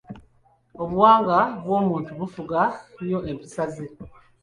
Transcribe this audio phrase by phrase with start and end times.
[0.81, 2.59] Obuwanga bw’omuntu bufuga
[2.99, 3.85] nnyo empisa ze.